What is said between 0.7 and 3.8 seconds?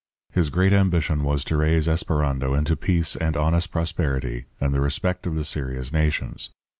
ambition was to raise Esperando into peace and honest